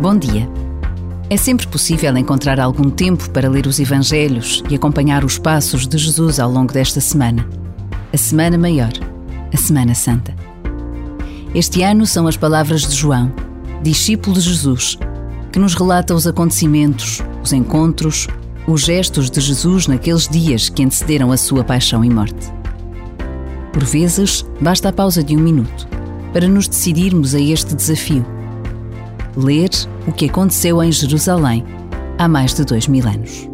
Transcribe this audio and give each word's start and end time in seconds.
Bom 0.00 0.16
dia. 0.16 0.48
É 1.30 1.36
sempre 1.36 1.66
possível 1.66 2.16
encontrar 2.16 2.58
algum 2.58 2.90
tempo 2.90 3.30
para 3.30 3.48
ler 3.48 3.66
os 3.66 3.78
Evangelhos 3.78 4.62
e 4.68 4.74
acompanhar 4.74 5.24
os 5.24 5.38
passos 5.38 5.86
de 5.86 5.96
Jesus 5.96 6.40
ao 6.40 6.50
longo 6.50 6.72
desta 6.72 7.00
semana. 7.00 7.46
A 8.12 8.16
Semana 8.16 8.58
Maior, 8.58 8.92
a 9.52 9.56
Semana 9.56 9.94
Santa. 9.94 10.34
Este 11.54 11.82
ano 11.82 12.06
são 12.06 12.26
as 12.26 12.36
palavras 12.36 12.82
de 12.82 12.94
João, 12.96 13.32
discípulo 13.82 14.34
de 14.34 14.42
Jesus, 14.42 14.98
que 15.52 15.58
nos 15.58 15.74
relata 15.74 16.14
os 16.14 16.26
acontecimentos, 16.26 17.22
os 17.42 17.52
encontros, 17.52 18.26
os 18.66 18.82
gestos 18.82 19.30
de 19.30 19.40
Jesus 19.40 19.86
naqueles 19.86 20.26
dias 20.26 20.68
que 20.68 20.82
antecederam 20.82 21.30
a 21.30 21.36
sua 21.36 21.62
paixão 21.62 22.04
e 22.04 22.10
morte. 22.10 22.52
Por 23.72 23.84
vezes, 23.84 24.44
basta 24.60 24.88
a 24.88 24.92
pausa 24.92 25.22
de 25.22 25.36
um 25.36 25.40
minuto 25.40 25.86
para 26.32 26.48
nos 26.48 26.66
decidirmos 26.66 27.34
a 27.34 27.40
este 27.40 27.74
desafio. 27.74 28.41
Ler 29.36 29.70
o 30.06 30.12
que 30.12 30.28
aconteceu 30.28 30.82
em 30.82 30.92
Jerusalém 30.92 31.64
há 32.18 32.28
mais 32.28 32.54
de 32.54 32.64
dois 32.64 32.86
mil 32.86 33.06
anos. 33.06 33.51